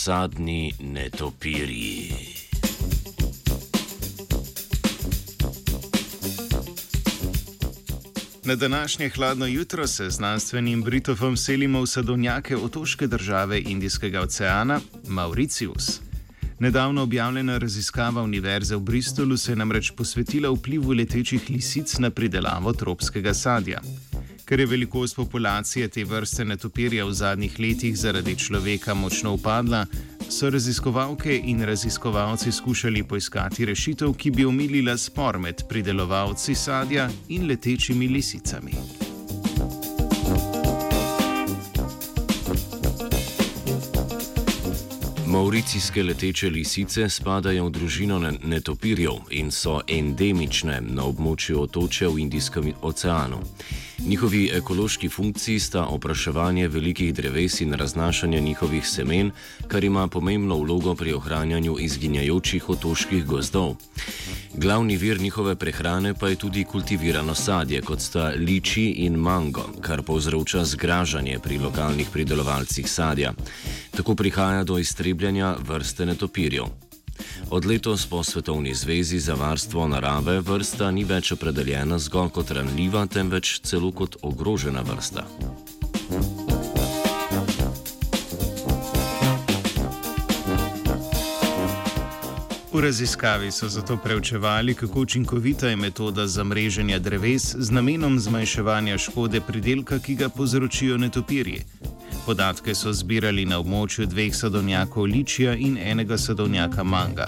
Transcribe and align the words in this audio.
Sadni 0.00 0.72
netopirji. 0.80 2.12
Na 8.44 8.54
današnje 8.56 9.08
hladno 9.08 9.46
jutro 9.46 9.86
se 9.86 10.10
znanstvenim 10.10 10.82
Britofom 10.82 11.36
selimo 11.36 11.82
v 11.82 11.86
sadovnjake 11.86 12.56
otoške 12.56 13.06
države 13.06 13.60
Indijskega 13.60 14.20
oceana 14.20 14.80
Mauricius. 15.08 16.00
Nedavno 16.58 17.02
objavljena 17.02 17.58
raziskava 17.58 18.22
Univerze 18.22 18.76
v 18.76 18.80
Bristolu 18.80 19.36
se 19.36 19.52
je 19.52 19.56
namreč 19.56 19.90
posvetila 19.96 20.50
vplivu 20.50 20.92
letečih 20.92 21.50
lisic 21.50 21.98
na 21.98 22.10
pridelavo 22.10 22.72
tropskega 22.72 23.34
sadja. 23.34 23.80
Ker 24.50 24.60
je 24.60 24.66
velikost 24.66 25.16
populacije 25.16 25.88
te 25.88 26.04
vrste 26.04 26.44
netopirja 26.44 27.04
v 27.06 27.12
zadnjih 27.12 27.58
letih 27.60 27.96
zaradi 27.96 28.34
človeka 28.36 28.94
močno 28.94 29.34
upadla, 29.34 29.84
so 30.28 30.50
raziskovalke 30.50 31.36
in 31.44 31.62
raziskovalci 31.62 32.52
skušali 32.52 33.02
poiskati 33.02 33.64
rešitev, 33.64 34.12
ki 34.12 34.30
bi 34.30 34.44
omilila 34.44 34.96
spor 34.98 35.38
med 35.38 35.62
pridelovalci 35.68 36.54
sadja 36.54 37.06
in 37.28 37.46
letečimi 37.46 38.08
lisicami. 38.08 38.74
Mauricijske 45.30 46.02
leteče 46.02 46.48
lisice 46.50 47.04
spadajo 47.08 47.68
v 47.68 47.70
družino 47.70 48.16
netopirjev 48.18 49.28
in 49.30 49.52
so 49.54 49.76
endemične 49.86 50.80
na 50.82 51.04
območju 51.06 51.60
otočja 51.62 52.08
v 52.10 52.18
Indijskem 52.24 52.72
oceanu. 52.82 53.38
Njihovi 54.06 54.50
ekološki 54.54 55.08
funkciji 55.08 55.60
sta 55.60 55.84
opraševanje 55.86 56.68
velikih 56.68 57.14
dreves 57.14 57.60
in 57.60 57.74
raznašanje 57.74 58.40
njihovih 58.40 58.88
semen, 58.88 59.30
kar 59.68 59.84
ima 59.84 60.08
pomembno 60.08 60.56
vlogo 60.56 60.94
pri 60.94 61.12
ohranjanju 61.12 61.76
izginjajočih 61.78 62.68
otoških 62.68 63.24
gozdov. 63.26 63.76
Glavni 64.54 64.96
vir 64.96 65.20
njihove 65.20 65.54
prehrane 65.54 66.14
pa 66.14 66.28
je 66.28 66.36
tudi 66.36 66.64
kultivirano 66.64 67.34
sadje, 67.34 67.80
kot 67.82 68.00
sta 68.00 68.32
liči 68.36 68.84
in 69.06 69.14
mango, 69.14 69.68
kar 69.80 70.02
povzroča 70.02 70.64
zgražanje 70.64 71.38
pri 71.38 71.58
lokalnih 71.58 72.08
pridelovalcih 72.12 72.90
sadja. 72.90 73.32
Tako 73.90 74.14
prihaja 74.14 74.64
do 74.64 74.78
iztrebljanja 74.78 75.19
vrste 75.58 76.06
netopirjev. 76.06 76.64
Od 77.50 77.66
letos 77.66 78.06
po 78.06 78.22
Svetovni 78.24 78.74
zvezi 78.74 79.18
za 79.18 79.34
varstvo 79.34 79.88
narave 79.88 80.40
vrsta 80.40 80.90
ni 80.90 81.04
več 81.04 81.32
opredeljena 81.32 81.98
zgolj 81.98 82.30
kot 82.30 82.50
ranljiva, 82.50 83.06
temveč 83.06 83.60
celo 83.60 83.92
kot 83.92 84.16
ogrožena 84.22 84.80
vrsta. 84.80 85.26
V 92.72 92.80
raziskavi 92.80 93.50
so 93.50 93.68
zato 93.68 93.96
preučevali, 93.96 94.74
kako 94.74 95.00
učinkovita 95.00 95.68
je 95.68 95.76
metoda 95.76 96.26
za 96.26 96.44
mreženje 96.44 96.98
dreves 96.98 97.54
z 97.58 97.70
namenom 97.70 98.20
zmanjševanja 98.20 98.98
škode 98.98 99.40
pridelka, 99.40 99.98
ki 99.98 100.14
ga 100.14 100.28
povzročijo 100.28 100.96
netopirji. 100.96 101.64
Podatke 102.26 102.74
so 102.74 102.92
zbirali 102.92 103.44
na 103.44 103.58
območju 103.58 104.06
dveh 104.06 104.34
sadovnjakov 104.34 105.04
ličija 105.04 105.54
in 105.54 105.78
enega 105.78 106.18
sadovnjaka 106.18 106.84
manga. 106.84 107.26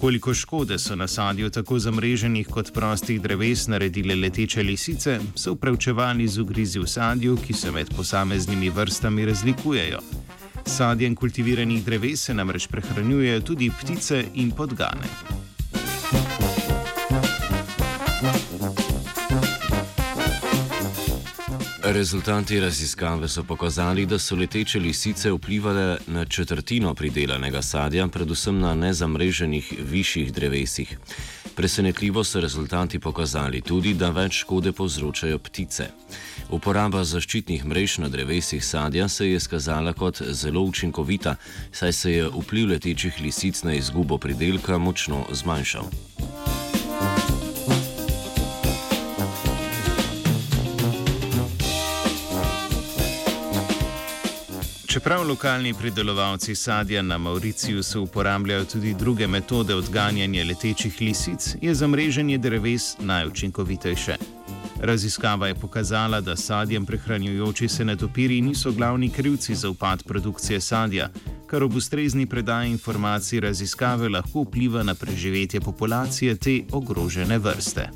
Koliko 0.00 0.34
škode 0.34 0.78
so 0.78 0.96
na 0.96 1.08
sadju 1.08 1.50
tako 1.50 1.78
zamreženih 1.78 2.48
kot 2.48 2.72
prostih 2.72 3.20
dreves 3.22 3.66
naredile 3.68 4.14
leteče 4.14 4.62
lisice, 4.62 5.18
so 5.34 5.54
preučevali 5.54 6.28
z 6.28 6.40
ugrizi 6.40 6.78
v 6.78 6.86
sadju, 6.86 7.36
ki 7.46 7.52
se 7.52 7.70
med 7.70 7.94
posameznimi 7.96 8.70
vrstami 8.70 9.24
razlikujejo. 9.26 10.00
Sadjem 10.66 11.16
kultiviranih 11.16 11.84
dreves 11.84 12.20
se 12.20 12.34
namreč 12.34 12.66
prehranjujejo 12.66 13.40
tudi 13.40 13.70
ptice 13.70 14.24
in 14.34 14.50
podgane. 14.50 15.43
Rezultati 21.86 22.60
raziskave 22.60 23.28
so 23.28 23.42
pokazali, 23.44 24.06
da 24.06 24.18
so 24.18 24.36
leteče 24.36 24.78
lisice 24.78 25.30
vplivali 25.32 25.96
na 26.06 26.24
četrtino 26.24 26.94
pridelanega 26.94 27.62
sadja, 27.62 28.08
predvsem 28.08 28.60
na 28.60 28.74
nezamreženih 28.74 29.72
višjih 29.90 30.32
drevesih. 30.32 30.98
Presenetljivo 31.56 32.24
so 32.24 32.40
rezultati 32.40 32.98
pokazali 32.98 33.60
tudi, 33.60 33.94
da 33.94 34.10
več 34.10 34.32
škode 34.32 34.72
povzročajo 34.72 35.38
ptice. 35.38 35.90
Uporaba 36.50 37.04
zaščitnih 37.04 37.64
mrež 37.64 37.98
na 37.98 38.08
drevesih 38.08 38.64
sadja 38.64 39.08
se 39.08 39.28
je 39.30 39.40
skazala 39.40 39.92
kot 39.92 40.22
zelo 40.30 40.62
učinkovita, 40.62 41.36
saj 41.72 41.92
se 41.92 42.12
je 42.12 42.28
vpliv 42.28 42.68
letečih 42.68 43.20
lisic 43.20 43.62
na 43.62 43.74
izgubo 43.74 44.18
pridelka 44.18 44.78
močno 44.78 45.26
zmanjšal. 45.32 45.92
Čeprav 54.94 55.28
lokalni 55.28 55.74
pridelovalci 55.74 56.54
sadja 56.54 57.02
na 57.02 57.18
Mauriciusu 57.18 58.02
uporabljajo 58.02 58.64
tudi 58.64 58.94
druge 58.94 59.26
metode 59.26 59.74
odganjanja 59.74 60.44
letečih 60.44 61.00
lisic, 61.00 61.56
je 61.60 61.74
zamreženje 61.74 62.38
dreves 62.38 62.98
najučinkovitejše. 62.98 64.16
Raziskava 64.80 65.48
je 65.48 65.54
pokazala, 65.54 66.20
da 66.20 66.36
sadjem 66.36 66.86
prehranjujoči 66.86 67.68
se 67.68 67.84
netopiri 67.84 68.40
niso 68.40 68.72
glavni 68.72 69.10
krivci 69.10 69.54
za 69.54 69.70
upad 69.70 70.02
produkcije 70.04 70.60
sadja, 70.60 71.08
kar 71.46 71.62
ob 71.62 71.74
ustrezni 71.74 72.26
predaji 72.26 72.70
informacij 72.70 73.40
raziskave 73.40 74.08
lahko 74.08 74.42
vpliva 74.42 74.82
na 74.82 74.94
preživetje 74.94 75.60
populacije 75.60 76.36
te 76.36 76.60
ogrožene 76.72 77.38
vrste. 77.38 77.90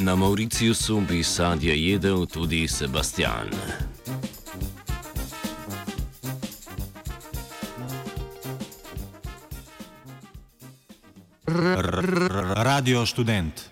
Na 0.00 0.16
Mauriciusu 0.16 1.00
bi 1.08 1.20
sadje 1.24 1.74
jedel 1.76 2.26
tudi 2.26 2.68
Sebastian. 2.68 3.52
Radio 12.64 13.06
študent. 13.06 13.68